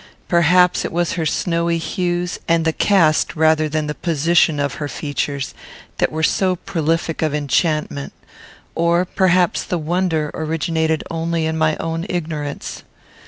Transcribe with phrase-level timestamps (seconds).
[0.27, 4.87] Perhaps it was her snowy hues, and the cast rather than the position of her
[4.87, 5.53] features,
[5.99, 8.11] that were so prolific of enchantment;
[8.73, 12.81] or perhaps the wonder originated only in my own ignorance.